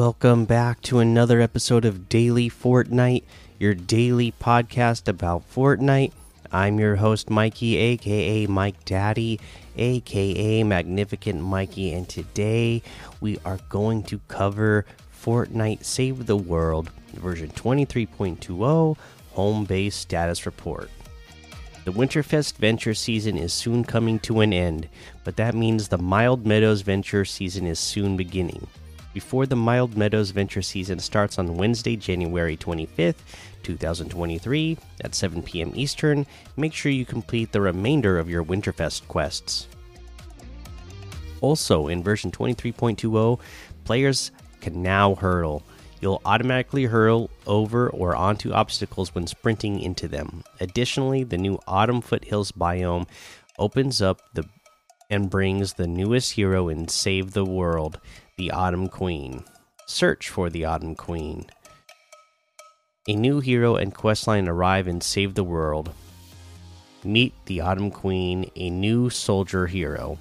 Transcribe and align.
Welcome 0.00 0.46
back 0.46 0.80
to 0.84 1.00
another 1.00 1.42
episode 1.42 1.84
of 1.84 2.08
Daily 2.08 2.48
Fortnite, 2.48 3.22
your 3.58 3.74
daily 3.74 4.32
podcast 4.32 5.08
about 5.08 5.42
Fortnite. 5.52 6.12
I'm 6.50 6.80
your 6.80 6.96
host, 6.96 7.28
Mikey, 7.28 7.76
aka 7.76 8.46
Mike 8.46 8.82
Daddy, 8.86 9.38
aka 9.76 10.62
Magnificent 10.62 11.42
Mikey, 11.42 11.92
and 11.92 12.08
today 12.08 12.82
we 13.20 13.36
are 13.44 13.58
going 13.68 14.02
to 14.04 14.18
cover 14.26 14.86
Fortnite 15.22 15.84
Save 15.84 16.24
the 16.24 16.36
World 16.38 16.88
version 17.12 17.50
23.20 17.50 18.96
home 19.32 19.64
base 19.66 19.96
status 19.96 20.46
report. 20.46 20.88
The 21.84 21.92
Winterfest 21.92 22.56
Venture 22.56 22.94
season 22.94 23.36
is 23.36 23.52
soon 23.52 23.84
coming 23.84 24.18
to 24.20 24.40
an 24.40 24.54
end, 24.54 24.88
but 25.24 25.36
that 25.36 25.54
means 25.54 25.88
the 25.88 25.98
Mild 25.98 26.46
Meadows 26.46 26.80
Venture 26.80 27.26
season 27.26 27.66
is 27.66 27.78
soon 27.78 28.16
beginning 28.16 28.66
before 29.12 29.46
the 29.46 29.56
Mild 29.56 29.96
Meadows 29.96 30.30
Venture 30.30 30.62
season 30.62 30.98
starts 30.98 31.38
on 31.38 31.56
Wednesday, 31.56 31.96
January 31.96 32.56
25th, 32.56 33.16
2023 33.62 34.78
at 35.02 35.14
7 35.14 35.42
p.m. 35.42 35.72
Eastern. 35.74 36.26
Make 36.56 36.72
sure 36.72 36.92
you 36.92 37.04
complete 37.04 37.52
the 37.52 37.60
remainder 37.60 38.18
of 38.18 38.30
your 38.30 38.44
Winterfest 38.44 39.06
quests. 39.08 39.68
Also, 41.40 41.88
in 41.88 42.02
version 42.02 42.30
23.20, 42.30 43.40
players 43.84 44.30
can 44.60 44.82
now 44.82 45.14
hurl. 45.14 45.62
You'll 46.00 46.22
automatically 46.24 46.84
hurl 46.84 47.30
over 47.46 47.90
or 47.90 48.16
onto 48.16 48.52
obstacles 48.52 49.14
when 49.14 49.26
sprinting 49.26 49.80
into 49.80 50.08
them. 50.08 50.44
Additionally, 50.60 51.24
the 51.24 51.38
new 51.38 51.58
Autumn 51.66 52.00
Foothills 52.00 52.52
biome 52.52 53.06
opens 53.58 54.00
up 54.00 54.22
the 54.34 54.44
and 55.10 55.28
brings 55.28 55.74
the 55.74 55.86
newest 55.86 56.32
hero 56.32 56.68
in 56.68 56.88
Save 56.88 57.32
the 57.32 57.44
World, 57.44 57.98
the 58.38 58.50
Autumn 58.50 58.88
Queen. 58.88 59.44
Search 59.86 60.28
for 60.28 60.48
the 60.48 60.64
Autumn 60.64 60.94
Queen. 60.94 61.46
A 63.08 63.14
new 63.14 63.40
hero 63.40 63.76
and 63.76 63.94
questline 63.94 64.46
arrive 64.46 64.86
and 64.86 65.02
save 65.02 65.34
the 65.34 65.42
world. 65.42 65.92
Meet 67.02 67.34
the 67.46 67.60
Autumn 67.60 67.90
Queen, 67.90 68.50
a 68.54 68.70
new 68.70 69.10
soldier 69.10 69.66
hero. 69.66 70.18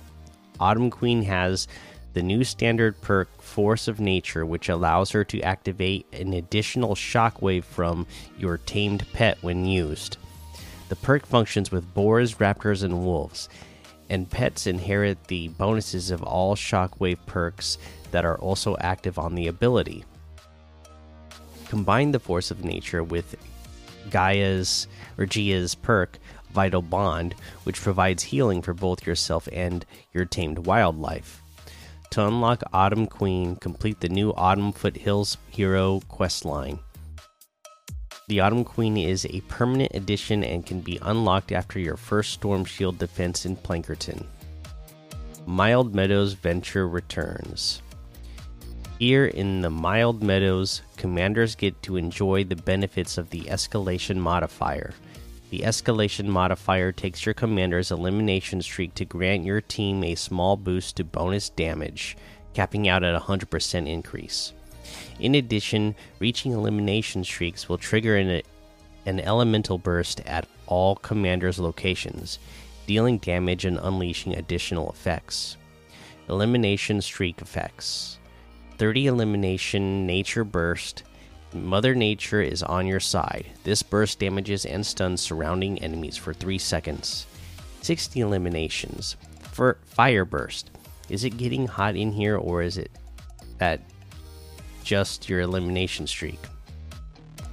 Autumn 0.60 0.90
Queen 0.90 1.24
has 1.24 1.68
the 2.14 2.24
new 2.24 2.44
standard 2.44 3.00
perk 3.02 3.30
Force 3.42 3.88
of 3.88 4.00
Nature, 4.00 4.46
which 4.46 4.70
allows 4.70 5.12
her 5.12 5.24
to 5.26 5.42
activate 5.42 6.06
an 6.12 6.34
additional 6.34 6.96
shockwave 6.96 7.64
from 7.64 8.08
your 8.38 8.58
tamed 8.58 9.06
pet 9.14 9.38
when 9.42 9.66
used. 9.66 10.18
The 10.90 10.96
perk 10.96 11.26
functions 11.26 11.72
with 11.72 11.94
boars, 11.94 12.36
raptors, 12.36 12.84
and 12.84 13.06
wolves, 13.06 13.48
and 14.10 14.30
pets 14.30 14.68
inherit 14.68 15.26
the 15.26 15.50
bonuses 15.50 16.12
of 16.12 16.24
all 16.24 16.56
shockwave 16.56 17.20
perks 17.26 17.78
that 18.12 18.26
are 18.26 18.38
also 18.40 18.76
active 18.80 19.20
on 19.20 19.36
the 19.36 19.48
ability. 19.48 20.04
Combine 21.68 22.12
the 22.12 22.20
force 22.20 22.50
of 22.50 22.64
nature 22.64 23.04
with 23.04 23.36
Gaia's 24.10 24.88
or 25.18 25.26
Gia's 25.26 25.76
perk, 25.76 26.18
Vital 26.52 26.82
Bond, 26.82 27.36
which 27.64 27.82
provides 27.82 28.24
healing 28.24 28.62
for 28.62 28.74
both 28.74 29.06
yourself 29.06 29.48
and 29.54 29.86
your 30.14 30.26
tamed 30.26 30.66
wildlife. 30.66 31.42
To 32.12 32.26
unlock 32.26 32.64
Autumn 32.74 33.06
Queen, 33.06 33.56
complete 33.56 34.00
the 34.00 34.10
new 34.10 34.34
Autumn 34.34 34.72
Foothills 34.72 35.38
Hero 35.52 36.02
quest 36.08 36.44
line. 36.44 36.80
The 38.30 38.42
Autumn 38.42 38.64
Queen 38.64 38.96
is 38.96 39.26
a 39.26 39.42
permanent 39.48 39.90
addition 39.96 40.44
and 40.44 40.64
can 40.64 40.82
be 40.82 41.00
unlocked 41.02 41.52
after 41.52 41.80
your 41.80 41.98
first 41.98 42.32
Storm 42.32 42.64
Shield 42.64 43.00
defense 43.00 43.44
in 43.44 43.56
Plankerton. 43.56 44.24
Mild 45.48 45.96
Meadows 45.96 46.34
Venture 46.34 46.88
returns. 46.88 47.82
Here 49.00 49.26
in 49.26 49.62
the 49.62 49.72
Mild 49.72 50.22
Meadows, 50.22 50.84
commanders 50.96 51.56
get 51.56 51.82
to 51.82 51.96
enjoy 51.96 52.44
the 52.44 52.56
benefits 52.56 53.18
of 53.18 53.32
the 53.32 53.42
Escalation 53.46 54.18
modifier. 54.18 54.94
The 55.50 55.62
Escalation 55.62 56.28
modifier 56.28 56.92
takes 56.92 57.26
your 57.26 57.34
commander's 57.34 57.90
elimination 57.90 58.62
streak 58.62 58.94
to 58.94 59.06
grant 59.06 59.44
your 59.44 59.60
team 59.60 60.04
a 60.04 60.14
small 60.14 60.56
boost 60.56 60.98
to 60.98 61.04
bonus 61.04 61.50
damage, 61.50 62.16
capping 62.54 62.88
out 62.88 63.04
at 63.04 63.16
a 63.16 63.20
100% 63.20 63.88
increase. 63.88 64.54
In 65.20 65.36
addition, 65.36 65.96
reaching 66.20 66.52
elimination 66.52 67.24
streaks 67.24 67.68
will 67.68 67.78
trigger 67.78 68.16
an, 68.16 68.42
an 69.06 69.20
elemental 69.20 69.78
burst 69.78 70.22
at 70.22 70.48
all 70.68 70.96
commanders' 70.96 71.60
locations, 71.60 72.40
dealing 72.88 73.18
damage 73.18 73.66
and 73.66 73.78
unleashing 73.82 74.36
additional 74.36 74.90
effects. 74.90 75.58
Elimination 76.30 77.02
streak 77.02 77.42
effects. 77.42 78.20
30 78.78 79.08
elimination 79.08 80.06
nature 80.06 80.44
burst. 80.44 81.04
Mother 81.54 81.96
Nature 81.96 82.42
is 82.42 82.62
on 82.62 82.86
your 82.86 83.00
side. 83.00 83.48
This 83.64 83.82
burst 83.82 84.20
damages 84.20 84.66
and 84.66 84.86
stuns 84.86 85.22
surrounding 85.22 85.80
enemies 85.80 86.16
for 86.16 86.34
3 86.34 86.58
seconds. 86.60 87.26
60 87.82 88.20
eliminations. 88.22 89.18
For 89.52 89.80
fire 89.86 90.26
burst. 90.26 90.70
Is 91.10 91.24
it 91.24 91.38
getting 91.38 91.68
hot 91.68 91.96
in 91.96 92.12
here 92.12 92.38
or 92.38 92.62
is 92.62 92.78
it 92.78 92.92
that 93.58 93.82
just 94.84 95.30
your 95.30 95.42
elimination 95.42 96.08
streak? 96.08 96.40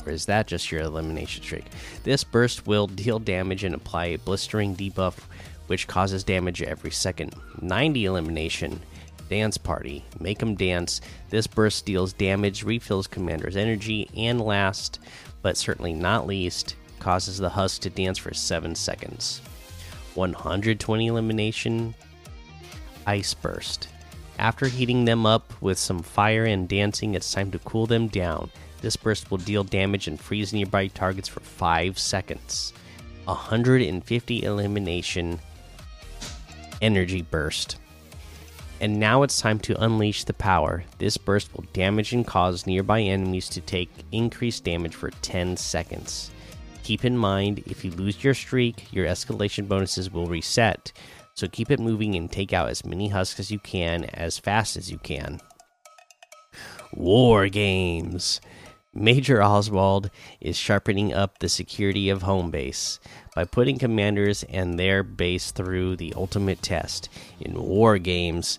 Or 0.05 0.13
is 0.13 0.27
that 0.27 0.47
just 0.47 0.71
your 0.71 0.83
elimination 0.83 1.43
streak? 1.43 1.67
This 2.05 2.23
burst 2.23 2.67
will 2.67 2.87
deal 2.87 3.19
damage 3.19 3.65
and 3.65 3.75
apply 3.75 4.07
a 4.07 4.19
blistering 4.19 4.77
debuff 4.77 5.19
which 5.67 5.89
causes 5.89 6.25
damage 6.25 6.63
every 6.63 6.93
second. 6.93 7.35
90 7.61 8.05
elimination 8.05 8.81
Dance 9.29 9.59
Party. 9.59 10.05
Make 10.21 10.39
them 10.39 10.55
dance. 10.55 11.01
This 11.31 11.47
burst 11.47 11.85
deals 11.85 12.13
damage, 12.13 12.63
refills 12.63 13.09
commander's 13.09 13.57
energy, 13.57 14.09
and 14.17 14.41
last, 14.41 15.01
but 15.43 15.57
certainly 15.57 15.93
not 15.93 16.27
least, 16.27 16.77
causes 17.01 17.39
the 17.39 17.49
husk 17.49 17.83
to 17.83 17.91
dance 17.91 18.19
for 18.19 18.33
7 18.33 18.75
seconds. 18.75 19.41
120 20.15 21.07
elimination 21.09 21.95
Ice 23.07 23.35
Burst. 23.35 23.89
After 24.39 24.67
heating 24.67 25.05
them 25.05 25.25
up 25.25 25.53
with 25.63 25.79
some 25.79 26.03
fire 26.03 26.45
and 26.45 26.69
dancing, 26.69 27.15
it's 27.15 27.33
time 27.33 27.51
to 27.53 27.59
cool 27.61 27.87
them 27.87 28.09
down. 28.09 28.51
This 28.83 28.97
burst 28.97 29.31
will 29.31 29.39
deal 29.39 29.65
damage 29.65 30.07
and 30.07 30.21
freeze 30.21 30.53
nearby 30.53 30.89
targets 30.89 31.29
for 31.29 31.41
5 31.41 31.99
seconds. 31.99 32.73
150 33.25 34.43
elimination 34.45 35.41
Energy 36.83 37.23
Burst. 37.23 37.79
And 38.81 39.01
now 39.01 39.23
it's 39.23 39.41
time 39.41 39.59
to 39.61 39.83
unleash 39.83 40.25
the 40.25 40.35
power. 40.35 40.85
This 40.99 41.17
burst 41.17 41.55
will 41.55 41.65
damage 41.73 42.13
and 42.13 42.27
cause 42.27 42.67
nearby 42.67 43.01
enemies 43.01 43.49
to 43.51 43.63
take 43.63 43.91
increased 44.13 44.65
damage 44.65 44.95
for 44.95 45.11
10 45.23 45.57
seconds. 45.57 46.31
Keep 46.83 47.07
in 47.07 47.17
mind, 47.17 47.65
if 47.67 47.85
you 47.85 47.91
lose 47.93 48.23
your 48.23 48.35
streak, 48.35 48.93
your 48.93 49.07
escalation 49.07 49.67
bonuses 49.67 50.13
will 50.13 50.27
reset. 50.27 50.93
So 51.37 51.47
keep 51.49 51.71
it 51.71 51.79
moving 51.79 52.15
and 52.15 52.33
take 52.33 52.55
out 52.55 52.71
as 52.71 52.85
many 52.85 53.09
husks 53.09 53.39
as 53.39 53.51
you 53.51 53.59
can 53.59 54.05
as 54.05 54.39
fast 54.39 54.77
as 54.77 54.91
you 54.91 54.97
can. 54.97 55.41
War 56.95 57.49
Games. 57.49 58.41
Major 58.95 59.43
Oswald 59.43 60.11
is 60.41 60.57
sharpening 60.57 61.13
up 61.13 61.39
the 61.39 61.51
security 61.51 62.09
of 62.09 62.23
home 62.23 62.51
base 62.51 62.99
by 63.35 63.45
putting 63.45 63.79
commanders 63.79 64.43
and 64.45 64.79
their 64.79 65.03
base 65.03 65.51
through 65.51 65.97
the 65.97 66.15
ultimate 66.17 66.63
test. 66.63 67.11
In 67.39 67.63
war 67.63 67.99
games, 67.99 68.59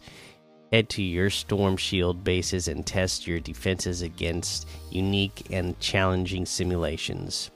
head 0.71 0.89
to 0.89 1.01
your 1.01 1.31
Storm 1.31 1.75
Shield 1.75 2.23
bases 2.23 2.67
and 2.67 2.85
test 2.85 3.25
your 3.25 3.39
defenses 3.39 4.03
against 4.03 4.67
unique 4.91 5.47
and 5.49 5.79
challenging 5.79 6.45
simulations. 6.45 7.49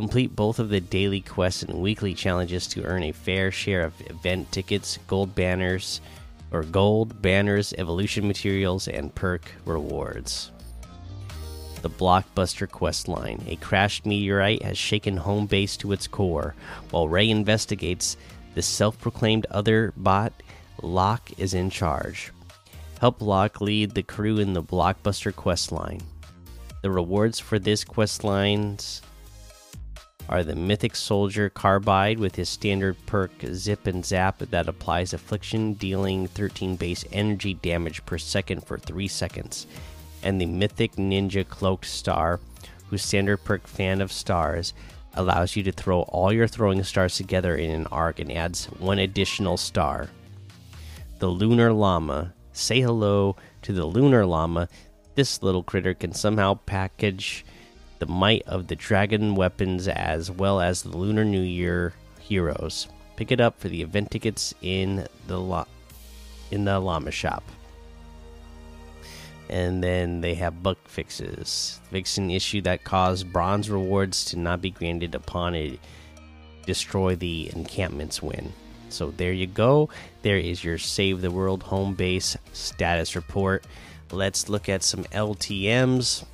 Complete 0.00 0.34
both 0.34 0.58
of 0.58 0.70
the 0.70 0.80
daily 0.80 1.20
quests 1.20 1.62
and 1.62 1.78
weekly 1.78 2.14
challenges 2.14 2.66
to 2.68 2.82
earn 2.84 3.02
a 3.02 3.12
fair 3.12 3.52
share 3.52 3.82
of 3.82 3.92
event 4.08 4.50
tickets, 4.50 4.98
gold 5.06 5.34
banners, 5.34 6.00
or 6.50 6.62
gold 6.62 7.20
banners, 7.20 7.74
evolution 7.76 8.26
materials, 8.26 8.88
and 8.88 9.14
perk 9.14 9.52
rewards 9.66 10.52
the 11.82 11.90
Blockbuster 11.90 12.66
quest 12.66 13.08
line. 13.08 13.44
A 13.46 13.56
crashed 13.56 14.06
meteorite 14.06 14.62
has 14.62 14.78
shaken 14.78 15.18
home 15.18 15.44
base 15.44 15.76
to 15.76 15.92
its 15.92 16.06
core. 16.06 16.54
While 16.90 17.06
Ray 17.06 17.28
investigates, 17.28 18.16
the 18.54 18.62
self 18.62 18.98
proclaimed 18.98 19.44
other 19.50 19.92
bot, 19.98 20.32
Lok, 20.80 21.30
is 21.38 21.52
in 21.52 21.68
charge. 21.68 22.32
Help 23.00 23.20
Lok 23.20 23.60
lead 23.60 23.90
the 23.90 24.02
crew 24.02 24.38
in 24.38 24.54
the 24.54 24.62
Blockbuster 24.62 25.36
quest 25.36 25.70
line. 25.72 26.00
The 26.80 26.90
rewards 26.90 27.38
for 27.38 27.58
this 27.58 27.84
quest 27.84 28.24
lines 28.24 29.02
are 30.30 30.42
the 30.42 30.54
Mythic 30.54 30.96
Soldier 30.96 31.50
Carbide 31.50 32.18
with 32.18 32.36
his 32.36 32.48
standard 32.48 32.96
perk 33.04 33.32
Zip 33.52 33.86
and 33.86 34.02
Zap 34.06 34.38
that 34.38 34.68
applies 34.68 35.12
affliction, 35.12 35.74
dealing 35.74 36.26
13 36.28 36.76
base 36.76 37.04
energy 37.12 37.52
damage 37.52 38.06
per 38.06 38.16
second 38.16 38.64
for 38.64 38.78
3 38.78 39.06
seconds 39.06 39.66
and 40.22 40.40
the 40.40 40.46
Mythic 40.46 40.92
Ninja 40.92 41.46
Cloaked 41.46 41.86
Star, 41.86 42.40
whose 42.88 43.02
standard 43.02 43.38
perk 43.44 43.66
Fan 43.66 44.00
of 44.00 44.12
Stars 44.12 44.72
allows 45.14 45.56
you 45.56 45.62
to 45.64 45.72
throw 45.72 46.02
all 46.02 46.32
your 46.32 46.46
throwing 46.46 46.82
stars 46.84 47.16
together 47.16 47.56
in 47.56 47.70
an 47.70 47.86
arc 47.88 48.18
and 48.20 48.30
adds 48.30 48.66
one 48.66 48.98
additional 48.98 49.56
star. 49.56 50.08
The 51.18 51.28
Lunar 51.28 51.72
Llama. 51.72 52.32
Say 52.52 52.80
hello 52.80 53.36
to 53.62 53.72
the 53.72 53.84
Lunar 53.84 54.24
Llama. 54.24 54.68
this 55.16 55.42
little 55.42 55.62
critter 55.62 55.92
can 55.94 56.12
somehow 56.12 56.54
package 56.54 57.44
the 58.00 58.06
might 58.06 58.42
of 58.46 58.66
the 58.66 58.74
dragon 58.74 59.36
weapons 59.36 59.86
as 59.86 60.30
well 60.30 60.60
as 60.60 60.82
the 60.82 60.96
Lunar 60.96 61.24
New 61.24 61.42
Year 61.42 61.92
heroes. 62.18 62.88
Pick 63.14 63.30
it 63.30 63.40
up 63.40 63.60
for 63.60 63.68
the 63.68 63.82
event 63.82 64.10
tickets 64.10 64.54
in 64.62 65.06
the 65.26 65.66
in 66.50 66.64
the 66.64 66.80
llama 66.80 67.10
shop. 67.10 67.44
And 69.48 69.82
then 69.82 70.20
they 70.20 70.34
have 70.34 70.62
bug 70.62 70.78
fixes. 70.84 71.80
Vixen 71.90 72.30
issue 72.30 72.62
that 72.62 72.84
caused 72.84 73.32
bronze 73.32 73.68
rewards 73.68 74.24
to 74.26 74.38
not 74.38 74.62
be 74.62 74.70
granted 74.70 75.14
upon 75.14 75.54
it. 75.54 75.78
destroy 76.66 77.16
the 77.16 77.50
encampments 77.54 78.22
win. 78.22 78.52
So 78.88 79.10
there 79.10 79.32
you 79.32 79.46
go. 79.46 79.88
There 80.22 80.36
is 80.36 80.64
your 80.64 80.78
Save 80.78 81.20
the 81.20 81.30
World 81.30 81.62
home 81.64 81.94
base 81.94 82.36
status 82.52 83.16
report. 83.16 83.64
Let's 84.12 84.48
look 84.48 84.68
at 84.68 84.82
some 84.82 85.04
LTMs. 85.04 86.24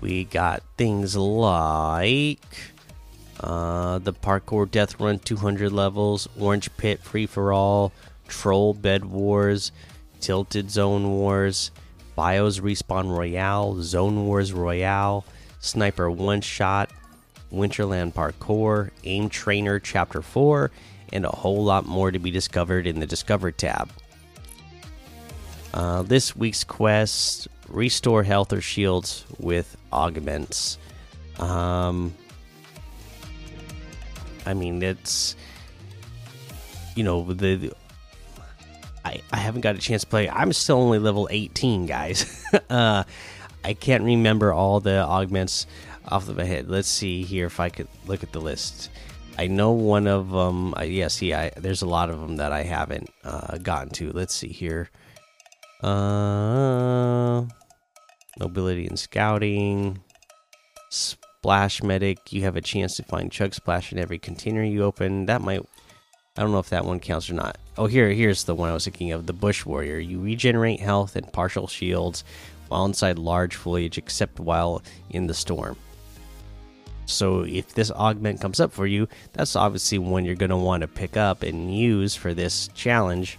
We 0.00 0.24
got 0.24 0.62
things 0.76 1.16
like 1.16 2.40
uh, 3.40 3.98
the 3.98 4.12
Parkour 4.12 4.70
Death 4.70 5.00
Run 5.00 5.18
200 5.18 5.72
levels, 5.72 6.28
Orange 6.38 6.74
Pit 6.76 7.00
Free 7.00 7.26
for 7.26 7.52
All, 7.52 7.92
Troll 8.28 8.74
Bed 8.74 9.04
Wars, 9.04 9.72
Tilted 10.20 10.70
Zone 10.70 11.10
Wars, 11.10 11.70
Bios 12.14 12.60
Respawn 12.60 13.16
Royale, 13.16 13.82
Zone 13.82 14.26
Wars 14.26 14.52
Royale, 14.52 15.24
Sniper 15.60 16.10
One 16.10 16.40
Shot, 16.40 16.90
Winterland 17.52 18.14
Parkour, 18.14 18.90
Aim 19.04 19.28
Trainer 19.28 19.78
Chapter 19.78 20.22
4, 20.22 20.70
and 21.12 21.24
a 21.24 21.30
whole 21.30 21.64
lot 21.64 21.86
more 21.86 22.10
to 22.10 22.18
be 22.18 22.30
discovered 22.30 22.86
in 22.86 23.00
the 23.00 23.06
Discover 23.06 23.52
tab. 23.52 23.90
Uh, 25.74 26.02
this 26.02 26.34
week's 26.34 26.64
quest 26.64 27.48
restore 27.68 28.22
health 28.22 28.52
or 28.52 28.60
shields 28.60 29.24
with 29.38 29.76
augments. 29.92 30.78
Um, 31.38 32.14
I 34.46 34.54
mean, 34.54 34.82
it's 34.82 35.36
you 36.94 37.04
know 37.04 37.32
the, 37.32 37.56
the 37.56 37.72
I 39.04 39.20
I 39.32 39.36
haven't 39.36 39.60
got 39.60 39.74
a 39.74 39.78
chance 39.78 40.02
to 40.02 40.06
play. 40.08 40.28
I'm 40.28 40.52
still 40.52 40.78
only 40.78 40.98
level 40.98 41.28
18, 41.30 41.86
guys. 41.86 42.44
uh, 42.70 43.04
I 43.64 43.74
can't 43.74 44.04
remember 44.04 44.52
all 44.52 44.80
the 44.80 45.00
augments 45.00 45.66
off 46.08 46.28
of 46.28 46.36
my 46.36 46.44
head. 46.44 46.68
Let's 46.68 46.88
see 46.88 47.24
here 47.24 47.46
if 47.46 47.60
I 47.60 47.68
could 47.68 47.88
look 48.06 48.22
at 48.22 48.32
the 48.32 48.40
list. 48.40 48.90
I 49.38 49.48
know 49.48 49.72
one 49.72 50.06
of 50.06 50.30
them. 50.30 50.74
Uh, 50.74 50.82
yeah, 50.82 51.08
see, 51.08 51.34
I, 51.34 51.50
there's 51.50 51.82
a 51.82 51.86
lot 51.86 52.08
of 52.08 52.20
them 52.20 52.36
that 52.36 52.52
I 52.52 52.62
haven't 52.62 53.10
uh, 53.24 53.58
gotten 53.58 53.90
to. 53.94 54.12
Let's 54.12 54.34
see 54.34 54.48
here. 54.48 54.90
Uh, 55.82 57.44
mobility 58.38 58.86
and 58.86 58.98
scouting, 58.98 60.00
splash 60.90 61.82
medic. 61.82 62.32
You 62.32 62.42
have 62.42 62.56
a 62.56 62.60
chance 62.60 62.96
to 62.96 63.02
find 63.02 63.30
chug 63.30 63.54
splash 63.54 63.92
in 63.92 63.98
every 63.98 64.18
container 64.18 64.64
you 64.64 64.82
open. 64.84 65.26
That 65.26 65.42
might. 65.42 65.62
I 66.38 66.42
don't 66.42 66.52
know 66.52 66.58
if 66.58 66.70
that 66.70 66.84
one 66.84 67.00
counts 67.00 67.30
or 67.30 67.34
not. 67.34 67.56
Oh, 67.78 67.86
here, 67.86 68.10
here's 68.10 68.44
the 68.44 68.54
one 68.54 68.68
I 68.68 68.74
was 68.74 68.84
thinking 68.84 69.12
of. 69.12 69.26
The 69.26 69.32
bush 69.32 69.64
warrior. 69.64 69.98
You 69.98 70.20
regenerate 70.20 70.80
health 70.80 71.16
and 71.16 71.32
partial 71.32 71.66
shields 71.66 72.24
while 72.68 72.84
inside 72.84 73.18
large 73.18 73.54
foliage, 73.54 73.96
except 73.96 74.40
while 74.40 74.82
in 75.10 75.26
the 75.28 75.34
storm. 75.34 75.76
So 77.06 77.42
if 77.42 77.72
this 77.74 77.90
augment 77.92 78.40
comes 78.40 78.60
up 78.60 78.72
for 78.72 78.86
you, 78.86 79.08
that's 79.32 79.56
obviously 79.56 79.98
one 79.98 80.24
you're 80.24 80.34
going 80.34 80.50
to 80.50 80.56
want 80.56 80.80
to 80.80 80.88
pick 80.88 81.16
up 81.16 81.42
and 81.42 81.74
use 81.74 82.14
for 82.14 82.34
this 82.34 82.68
challenge. 82.74 83.38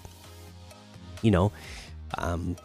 You 1.22 1.32
know, 1.32 1.52
um, 2.18 2.56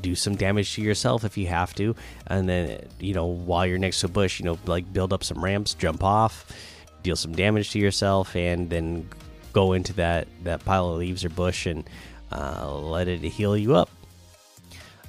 do 0.00 0.14
some 0.14 0.36
damage 0.36 0.74
to 0.74 0.82
yourself 0.82 1.24
if 1.24 1.36
you 1.36 1.46
have 1.46 1.74
to, 1.74 1.94
and 2.26 2.48
then 2.48 2.86
you 2.98 3.14
know 3.14 3.26
while 3.26 3.66
you're 3.66 3.78
next 3.78 4.00
to 4.00 4.06
a 4.06 4.08
bush, 4.08 4.40
you 4.40 4.44
know, 4.44 4.58
like 4.66 4.92
build 4.92 5.12
up 5.12 5.24
some 5.24 5.42
ramps, 5.42 5.74
jump 5.74 6.02
off, 6.02 6.52
deal 7.02 7.16
some 7.16 7.32
damage 7.32 7.70
to 7.70 7.78
yourself, 7.78 8.34
and 8.36 8.70
then 8.70 9.08
go 9.52 9.72
into 9.72 9.92
that 9.94 10.28
that 10.44 10.64
pile 10.64 10.90
of 10.90 10.98
leaves 10.98 11.24
or 11.24 11.28
bush 11.30 11.66
and 11.66 11.88
uh, 12.32 12.72
let 12.78 13.08
it 13.08 13.20
heal 13.20 13.56
you 13.56 13.74
up. 13.74 13.90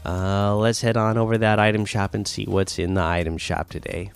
Uh, 0.03 0.55
let's 0.55 0.81
head 0.81 0.97
on 0.97 1.17
over 1.17 1.37
that 1.37 1.59
item 1.59 1.85
shop 1.85 2.15
and 2.15 2.27
see 2.27 2.45
what's 2.45 2.79
in 2.79 2.95
the 2.95 3.03
item 3.03 3.37
shop 3.37 3.69
today. 3.69 4.11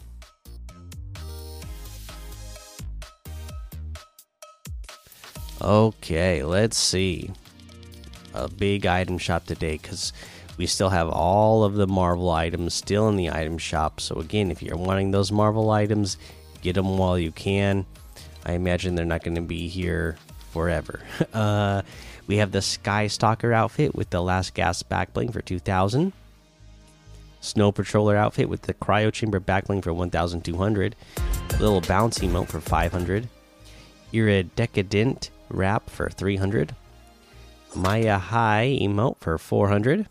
Okay, 5.61 6.43
let's 6.43 6.77
see. 6.77 7.31
A 8.35 8.49
big 8.49 8.85
item 8.85 9.17
shop 9.17 9.45
today 9.45 9.79
because 9.81 10.11
we 10.57 10.65
still 10.65 10.89
have 10.89 11.09
all 11.09 11.63
of 11.63 11.75
the 11.75 11.87
Marvel 11.87 12.29
items 12.31 12.73
still 12.73 13.07
in 13.07 13.15
the 13.15 13.31
item 13.31 13.57
shop. 13.57 14.01
So, 14.01 14.15
again, 14.15 14.51
if 14.51 14.61
you're 14.61 14.77
wanting 14.77 15.11
those 15.11 15.31
Marvel 15.31 15.69
items, 15.71 16.17
get 16.61 16.75
them 16.75 16.97
while 16.97 17.17
you 17.17 17.31
can. 17.31 17.85
I 18.45 18.53
imagine 18.53 18.95
they're 18.95 19.05
not 19.05 19.23
going 19.23 19.35
to 19.35 19.41
be 19.41 19.67
here 19.67 20.17
forever. 20.51 20.99
Uh, 21.33 21.81
we 22.27 22.37
have 22.37 22.51
the 22.51 22.61
Sky 22.61 23.07
Stalker 23.07 23.53
outfit 23.53 23.93
with 23.93 24.09
the 24.09 24.21
last 24.21 24.53
gas 24.53 24.81
backbling 24.81 25.31
for 25.31 25.41
2000. 25.41 26.11
Snow 27.39 27.71
Patroller 27.71 28.15
outfit 28.15 28.49
with 28.49 28.63
the 28.63 28.73
Cryo 28.73 29.13
Chamber 29.13 29.39
backbling 29.39 29.83
for 29.83 29.93
1200. 29.93 30.95
Little 31.59 31.81
bouncy 31.81 32.27
emote 32.27 32.47
for 32.47 32.59
500. 32.59 33.29
Iridescent 34.11 35.29
wrap 35.49 35.89
for 35.89 36.09
300. 36.09 36.73
Maya 37.75 38.17
High 38.17 38.77
emote 38.81 39.17
for 39.19 39.37
400. 39.37 40.07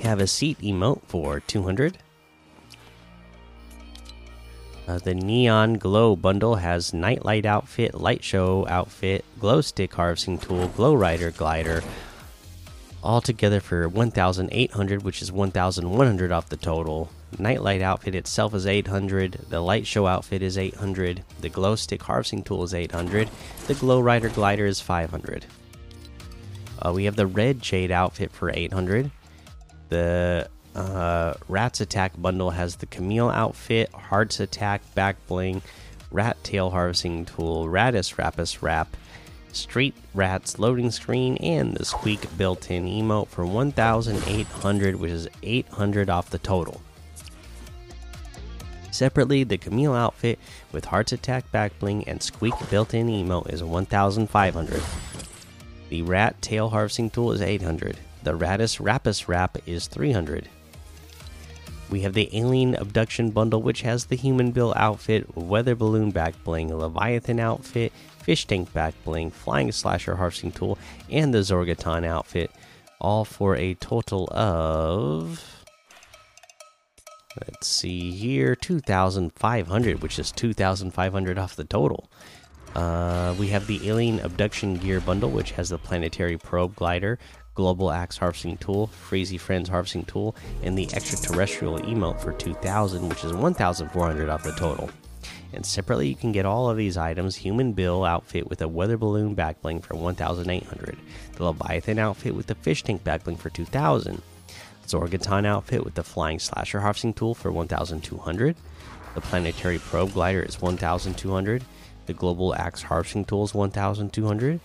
Have 0.00 0.20
a 0.20 0.26
seat 0.26 0.58
emote 0.60 1.02
for 1.06 1.40
200. 1.40 1.98
Uh, 4.86 4.98
the 4.98 5.14
Neon 5.14 5.74
Glow 5.74 6.14
bundle 6.14 6.56
has 6.56 6.94
Nightlight 6.94 7.44
outfit, 7.44 7.94
Light 7.94 8.22
Show 8.22 8.66
outfit, 8.68 9.24
Glow 9.40 9.60
Stick 9.60 9.94
harvesting 9.94 10.38
tool, 10.38 10.68
Glow 10.68 10.94
Rider 10.94 11.32
glider, 11.32 11.82
all 13.02 13.20
together 13.20 13.60
for 13.60 13.88
1,800, 13.88 15.02
which 15.02 15.22
is 15.22 15.32
1,100 15.32 16.32
off 16.32 16.48
the 16.48 16.56
total. 16.56 17.10
Nightlight 17.38 17.82
outfit 17.82 18.14
itself 18.14 18.54
is 18.54 18.66
800. 18.66 19.46
The 19.48 19.60
Light 19.60 19.86
Show 19.86 20.06
outfit 20.06 20.42
is 20.42 20.56
800. 20.56 21.24
The 21.40 21.48
Glow 21.48 21.74
Stick 21.74 22.02
harvesting 22.02 22.44
tool 22.44 22.62
is 22.62 22.72
800. 22.72 23.28
The 23.66 23.74
Glow 23.74 24.00
Rider 24.00 24.28
glider 24.28 24.66
is 24.66 24.80
500. 24.80 25.46
Uh, 26.80 26.92
we 26.92 27.04
have 27.04 27.16
the 27.16 27.26
Red 27.26 27.60
Jade 27.62 27.90
outfit 27.90 28.30
for 28.32 28.50
800. 28.50 29.10
The 29.88 30.48
uh, 30.74 31.34
Rat's 31.48 31.80
Attack 31.80 32.12
bundle 32.18 32.50
has 32.50 32.76
the 32.76 32.86
Camille 32.86 33.30
outfit, 33.30 33.90
Heart's 33.92 34.40
Attack 34.40 34.94
back 34.94 35.16
bling, 35.26 35.62
Rat 36.10 36.36
Tail 36.44 36.70
harvesting 36.70 37.24
tool, 37.24 37.66
Ratus 37.66 38.14
Rapus 38.16 38.62
wrap, 38.62 38.96
Street 39.52 39.94
Rats 40.14 40.58
loading 40.58 40.90
screen, 40.90 41.36
and 41.38 41.74
the 41.74 41.84
Squeak 41.84 42.36
built 42.36 42.70
in 42.70 42.84
emote 42.84 43.28
for 43.28 43.46
1,800, 43.46 44.96
which 44.96 45.10
is 45.10 45.28
800 45.42 46.10
off 46.10 46.30
the 46.30 46.38
total. 46.38 46.80
Separately, 48.90 49.44
the 49.44 49.58
Camille 49.58 49.94
outfit 49.94 50.38
with 50.72 50.86
Heart's 50.86 51.12
Attack 51.12 51.50
back 51.52 51.78
bling 51.78 52.04
and 52.08 52.22
Squeak 52.22 52.54
built 52.70 52.94
in 52.94 53.08
emote 53.08 53.52
is 53.52 53.62
1,500. 53.62 54.82
The 55.88 56.02
Rat 56.02 56.40
Tail 56.42 56.70
harvesting 56.70 57.10
tool 57.10 57.32
is 57.32 57.40
800. 57.40 57.96
The 58.24 58.32
Ratus 58.32 58.80
Rapus 58.80 59.28
wrap 59.28 59.56
is 59.66 59.86
300. 59.86 60.48
We 61.88 62.00
have 62.00 62.14
the 62.14 62.28
Alien 62.36 62.74
Abduction 62.74 63.30
Bundle, 63.30 63.62
which 63.62 63.82
has 63.82 64.06
the 64.06 64.16
Human 64.16 64.50
Bill 64.50 64.74
outfit, 64.76 65.36
Weather 65.36 65.76
Balloon 65.76 66.10
back 66.10 66.34
bling, 66.42 66.76
Leviathan 66.76 67.38
outfit, 67.38 67.92
Fish 68.18 68.44
Tank 68.46 68.72
back 68.72 68.94
bling, 69.04 69.30
Flying 69.30 69.70
Slasher 69.70 70.16
harvesting 70.16 70.50
tool, 70.50 70.76
and 71.08 71.32
the 71.32 71.38
Zorgoton 71.38 72.04
outfit, 72.04 72.50
all 73.00 73.24
for 73.24 73.54
a 73.54 73.74
total 73.74 74.28
of. 74.32 75.64
Let's 77.40 77.68
see 77.68 78.10
here, 78.10 78.56
2,500, 78.56 80.02
which 80.02 80.18
is 80.18 80.32
2,500 80.32 81.38
off 81.38 81.54
the 81.54 81.64
total. 81.64 82.10
Uh, 82.76 83.34
we 83.38 83.48
have 83.48 83.66
the 83.66 83.88
Alien 83.88 84.20
Abduction 84.20 84.74
Gear 84.74 85.00
Bundle, 85.00 85.30
which 85.30 85.52
has 85.52 85.70
the 85.70 85.78
Planetary 85.78 86.36
Probe 86.36 86.76
Glider, 86.76 87.18
Global 87.54 87.90
Axe 87.90 88.18
Harvesting 88.18 88.58
Tool, 88.58 88.90
Freezy 89.08 89.40
Friends 89.40 89.70
Harvesting 89.70 90.04
Tool, 90.04 90.36
and 90.62 90.76
the 90.76 90.86
Extraterrestrial 90.92 91.78
Emote 91.78 92.20
for 92.20 92.34
2000, 92.34 93.08
which 93.08 93.24
is 93.24 93.32
1400 93.32 94.28
off 94.28 94.42
the 94.42 94.52
total. 94.52 94.90
And 95.54 95.64
separately, 95.64 96.06
you 96.06 96.16
can 96.16 96.32
get 96.32 96.44
all 96.44 96.68
of 96.68 96.76
these 96.76 96.98
items 96.98 97.34
Human 97.34 97.72
Bill 97.72 98.04
outfit 98.04 98.46
with 98.50 98.60
a 98.60 98.68
weather 98.68 98.98
balloon 98.98 99.34
backbling 99.34 99.82
for 99.82 99.96
1800, 99.96 100.98
the 101.32 101.44
Leviathan 101.44 101.98
outfit 101.98 102.34
with 102.34 102.46
the 102.46 102.56
fish 102.56 102.82
tank 102.82 103.02
backbling 103.02 103.38
for 103.38 103.48
2000, 103.48 104.20
Zorgoton 104.86 105.46
outfit 105.46 105.82
with 105.82 105.94
the 105.94 106.04
Flying 106.04 106.38
Slasher 106.38 106.80
Harvesting 106.80 107.14
Tool 107.14 107.34
for 107.34 107.50
1200, 107.50 108.54
the 109.14 109.20
Planetary 109.22 109.78
Probe 109.78 110.12
Glider 110.12 110.42
is 110.42 110.60
1200, 110.60 111.64
the 112.06 112.14
Global 112.14 112.54
Axe 112.54 112.82
Harvesting 112.82 113.24
Tool 113.24 113.44
is 113.44 113.54
1200. 113.54 114.60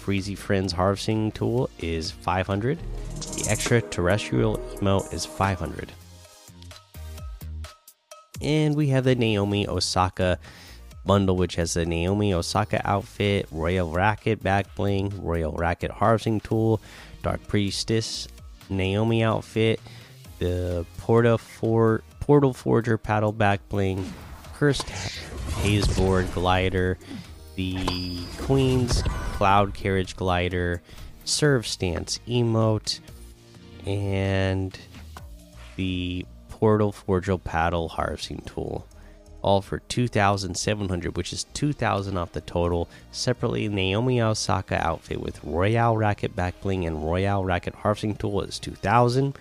Freezy 0.00 0.36
Friends 0.36 0.72
Harvesting 0.72 1.32
Tool 1.32 1.70
is 1.78 2.10
500. 2.10 2.78
The 3.36 3.46
extraterrestrial 3.50 4.58
emote 4.76 5.12
is 5.12 5.26
500. 5.26 5.92
And 8.40 8.74
we 8.74 8.88
have 8.88 9.04
the 9.04 9.14
Naomi 9.14 9.68
Osaka 9.68 10.38
bundle, 11.04 11.36
which 11.36 11.56
has 11.56 11.74
the 11.74 11.84
Naomi 11.84 12.32
Osaka 12.32 12.80
outfit, 12.84 13.46
Royal 13.50 13.90
Racket 13.90 14.42
back 14.42 14.74
bling, 14.74 15.12
Royal 15.22 15.52
Racket 15.52 15.90
harvesting 15.90 16.40
tool, 16.40 16.80
Dark 17.22 17.46
Priestess 17.46 18.28
Naomi 18.68 19.22
outfit, 19.22 19.80
the 20.38 20.86
Porta 20.98 21.36
For 21.36 22.02
Portal 22.20 22.54
Forger 22.54 22.96
paddle 22.96 23.32
back 23.32 23.68
bling, 23.68 24.12
Cursed 24.54 24.86
Hazeboard 25.62 26.32
glider, 26.32 26.98
the 27.54 28.18
Queen's 28.38 29.02
Cloud 29.02 29.74
Carriage 29.74 30.16
glider, 30.16 30.80
Serve 31.24 31.66
Stance 31.66 32.18
emote, 32.26 33.00
and 33.86 34.78
the 35.76 36.24
Portal 36.48 36.92
Forger 36.92 37.36
paddle 37.36 37.90
harvesting 37.90 38.40
tool. 38.46 38.86
All 39.42 39.60
for 39.60 39.80
2700 39.80 41.16
which 41.16 41.32
is 41.32 41.44
2000 41.54 42.16
off 42.16 42.32
the 42.32 42.42
total 42.42 42.88
separately 43.10 43.68
naomi 43.68 44.20
osaka 44.20 44.76
outfit 44.86 45.18
with 45.20 45.42
royale 45.42 45.96
racket 45.96 46.36
backbling 46.36 46.86
and 46.86 47.02
royale 47.02 47.42
racket 47.42 47.74
harvesting 47.74 48.16
tool 48.16 48.42
is 48.42 48.58
2000 48.58 49.34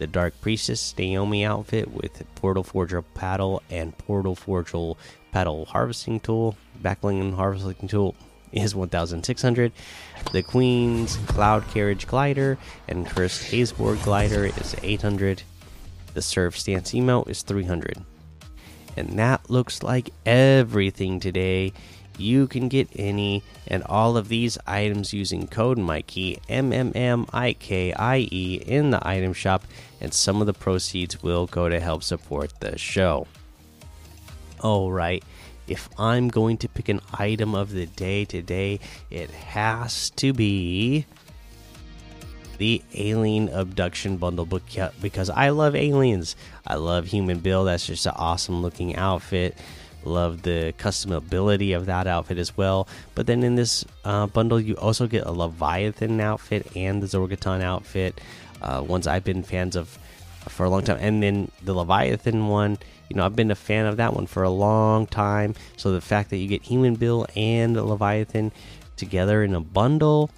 the 0.00 0.08
dark 0.08 0.34
priestess 0.40 0.92
naomi 0.98 1.44
outfit 1.44 1.92
with 1.92 2.24
portal 2.34 2.64
forger 2.64 3.00
paddle 3.02 3.62
and 3.70 3.96
portal 3.96 4.34
forger 4.34 4.94
paddle 5.30 5.66
harvesting 5.66 6.18
tool. 6.18 6.56
Backbling 6.82 7.20
and 7.20 7.34
harvesting 7.34 7.86
tool 7.86 8.16
is 8.52 8.74
1600 8.74 9.70
the 10.32 10.42
queen's 10.42 11.16
cloud 11.28 11.64
carriage 11.68 12.04
glider 12.08 12.58
and 12.88 13.06
cursed 13.06 13.44
hazeboard 13.52 14.02
glider 14.02 14.46
is 14.46 14.74
800 14.82 15.44
the 16.14 16.22
serve 16.22 16.56
stance 16.56 16.90
emote 16.90 17.28
is 17.28 17.42
300 17.42 18.04
and 18.96 19.18
that 19.18 19.48
looks 19.48 19.82
like 19.82 20.10
everything 20.26 21.20
today. 21.20 21.72
You 22.20 22.46
can 22.46 22.68
get 22.68 22.88
any 22.96 23.42
and 23.66 23.82
all 23.84 24.18
of 24.18 24.28
these 24.28 24.58
items 24.66 25.14
using 25.14 25.46
code 25.46 25.78
Mikey 25.78 26.38
M 26.48 26.72
M 26.72 26.92
M 26.94 27.26
I 27.32 27.54
K 27.54 27.92
I 27.94 28.28
E 28.30 28.62
in 28.66 28.90
the 28.90 29.06
item 29.06 29.32
shop, 29.32 29.64
and 30.00 30.12
some 30.12 30.40
of 30.40 30.46
the 30.46 30.52
proceeds 30.52 31.22
will 31.22 31.46
go 31.46 31.68
to 31.68 31.80
help 31.80 32.02
support 32.02 32.52
the 32.60 32.76
show. 32.76 33.26
All 34.60 34.92
right, 34.92 35.24
if 35.66 35.88
I'm 35.98 36.28
going 36.28 36.58
to 36.58 36.68
pick 36.68 36.90
an 36.90 37.00
item 37.14 37.54
of 37.54 37.70
the 37.70 37.86
day 37.86 38.26
today, 38.26 38.80
it 39.08 39.30
has 39.30 40.10
to 40.10 40.34
be 40.34 41.06
the 42.58 42.82
Alien 42.94 43.48
Abduction 43.48 44.18
Bundle 44.18 44.44
book 44.44 44.64
because 45.00 45.30
I 45.30 45.48
love 45.48 45.74
aliens. 45.74 46.36
I 46.66 46.74
love 46.74 47.06
Human 47.06 47.38
Bill. 47.38 47.64
That's 47.64 47.86
just 47.86 48.04
an 48.04 48.12
awesome 48.16 48.60
looking 48.60 48.96
outfit. 48.96 49.56
Love 50.04 50.42
the 50.42 50.74
customability 50.78 51.76
of 51.76 51.86
that 51.86 52.06
outfit 52.06 52.38
as 52.38 52.56
well. 52.56 52.88
But 53.14 53.26
then 53.26 53.42
in 53.42 53.54
this 53.54 53.84
uh, 54.04 54.26
bundle, 54.26 54.60
you 54.60 54.74
also 54.74 55.06
get 55.06 55.26
a 55.26 55.32
Leviathan 55.32 56.20
outfit 56.20 56.76
and 56.76 57.02
the 57.02 57.06
Zorgoton 57.06 57.62
outfit. 57.62 58.20
Uh, 58.62 58.82
ones 58.86 59.06
I've 59.06 59.24
been 59.24 59.42
fans 59.42 59.76
of 59.76 59.98
for 60.48 60.64
a 60.64 60.70
long 60.70 60.82
time. 60.82 60.98
And 61.00 61.22
then 61.22 61.50
the 61.62 61.74
Leviathan 61.74 62.48
one, 62.48 62.78
you 63.08 63.16
know, 63.16 63.24
I've 63.24 63.36
been 63.36 63.50
a 63.50 63.56
fan 63.56 63.86
of 63.86 63.96
that 63.98 64.14
one 64.14 64.26
for 64.26 64.42
a 64.42 64.50
long 64.50 65.06
time. 65.06 65.54
So 65.76 65.92
the 65.92 66.00
fact 66.00 66.30
that 66.30 66.38
you 66.38 66.48
get 66.48 66.62
Human 66.62 66.94
Bill 66.94 67.26
and 67.36 67.76
Leviathan 67.76 68.52
together 68.96 69.42
in 69.42 69.54
a 69.54 69.60
bundle 69.60 70.30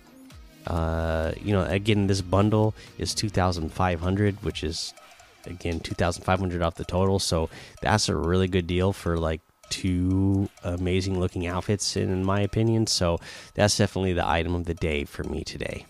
uh, 0.67 1.33
you 1.41 1.53
know, 1.53 1.65
again, 1.65 2.07
this 2.07 2.21
bundle 2.21 2.75
is 2.99 3.15
two 3.15 3.29
thousand 3.29 3.73
five 3.73 4.01
hundred, 4.01 4.43
which 4.45 4.63
is 4.63 4.95
again 5.47 5.81
two 5.81 5.95
thousand 5.95 6.23
five 6.23 6.39
hundred 6.39 6.63
off 6.63 6.77
the 6.77 6.85
total. 6.85 7.19
So 7.19 7.51
that's 7.81 8.09
a 8.09 8.17
really 8.17 8.49
good 8.49 8.67
deal 8.67 8.93
for 8.93 9.19
like 9.19 9.41
two 9.73 10.51
amazing 10.63 11.19
looking 11.19 11.47
outfits, 11.47 11.97
in 11.97 12.25
my 12.25 12.41
opinion. 12.41 12.87
So 12.87 13.19
that's 13.55 13.79
definitely 13.79 14.13
the 14.13 14.29
item 14.29 14.55
of 14.55 14.67
the 14.67 14.75
day 14.75 15.05
for 15.05 15.25
me 15.25 15.43
today. 15.43 15.87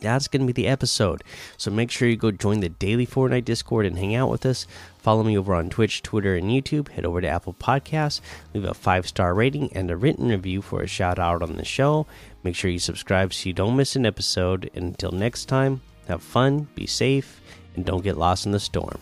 That's 0.00 0.28
going 0.28 0.46
to 0.46 0.52
be 0.52 0.62
the 0.62 0.68
episode. 0.68 1.22
So 1.58 1.70
make 1.70 1.90
sure 1.90 2.08
you 2.08 2.16
go 2.16 2.30
join 2.30 2.60
the 2.60 2.70
daily 2.70 3.06
Fortnite 3.06 3.44
Discord 3.44 3.84
and 3.84 3.98
hang 3.98 4.14
out 4.14 4.30
with 4.30 4.46
us. 4.46 4.66
Follow 4.98 5.22
me 5.22 5.36
over 5.36 5.54
on 5.54 5.68
Twitch, 5.68 6.02
Twitter, 6.02 6.34
and 6.34 6.46
YouTube. 6.46 6.88
Head 6.88 7.04
over 7.04 7.20
to 7.20 7.28
Apple 7.28 7.52
Podcasts, 7.52 8.22
leave 8.54 8.64
a 8.64 8.72
five 8.72 9.06
star 9.06 9.34
rating 9.34 9.70
and 9.74 9.90
a 9.90 9.96
written 9.98 10.28
review 10.28 10.62
for 10.62 10.80
a 10.80 10.86
shout 10.86 11.18
out 11.18 11.42
on 11.42 11.56
the 11.56 11.64
show. 11.66 12.06
Make 12.42 12.56
sure 12.56 12.70
you 12.70 12.78
subscribe 12.78 13.34
so 13.34 13.48
you 13.48 13.52
don't 13.52 13.76
miss 13.76 13.94
an 13.94 14.06
episode. 14.06 14.70
And 14.74 14.86
until 14.86 15.12
next 15.12 15.44
time, 15.44 15.82
have 16.08 16.22
fun, 16.22 16.68
be 16.74 16.86
safe, 16.86 17.42
and 17.76 17.84
don't 17.84 18.02
get 18.02 18.16
lost 18.16 18.46
in 18.46 18.52
the 18.52 18.60
storm. 18.60 18.98